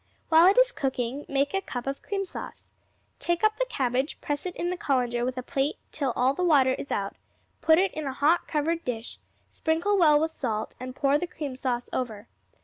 While 0.29 0.47
it 0.47 0.57
is 0.57 0.71
cooking, 0.71 1.25
make 1.29 1.53
a 1.53 1.61
cup 1.61 1.85
of 1.85 2.01
cream 2.01 2.25
sauce. 2.25 2.69
Take 3.19 3.43
up 3.43 3.57
the 3.59 3.67
cabbage, 3.69 4.19
press 4.19 4.47
it 4.47 4.55
in 4.55 4.71
the 4.71 4.75
colander 4.75 5.23
with 5.23 5.37
a 5.37 5.43
plate 5.43 5.77
till 5.91 6.11
all 6.15 6.33
the 6.33 6.43
water 6.43 6.73
is 6.73 6.89
out; 6.91 7.15
put 7.61 7.77
it 7.77 7.93
in 7.93 8.07
a 8.07 8.13
hot 8.13 8.47
covered 8.47 8.83
dish, 8.83 9.19
sprinkle 9.51 9.99
well 9.99 10.19
with 10.19 10.31
salt, 10.33 10.73
and 10.79 10.95
pour 10.95 11.19
the 11.19 11.27
cream 11.27 11.55
sauce 11.55 11.87
over. 11.93 12.27